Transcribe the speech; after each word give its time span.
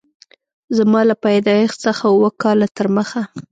زما 0.77 1.01
له 1.09 1.15
پیدایښت 1.25 1.77
څخه 1.85 2.03
اووه 2.13 2.29
کاله 2.41 2.67
تر 2.77 2.87
مخه 2.97 3.21